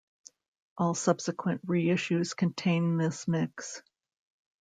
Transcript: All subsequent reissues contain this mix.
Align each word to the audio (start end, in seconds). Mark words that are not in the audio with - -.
All 0.79 0.95
subsequent 0.95 1.63
reissues 1.67 2.35
contain 2.35 2.97
this 2.97 3.27
mix. 3.27 3.83